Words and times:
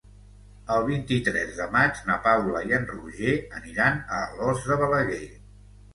El 0.75 0.85
vint-i-tres 0.85 1.51
de 1.59 1.67
maig 1.75 2.01
na 2.09 2.17
Paula 2.27 2.63
i 2.71 2.75
en 2.79 2.89
Roger 2.95 3.37
aniran 3.61 4.03
a 4.17 4.23
Alòs 4.31 4.65
de 4.71 4.83
Balaguer. 4.85 5.25